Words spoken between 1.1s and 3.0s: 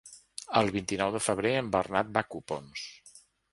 de febrer en Bernat va a Copons.